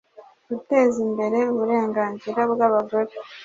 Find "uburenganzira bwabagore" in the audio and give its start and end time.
1.51-3.11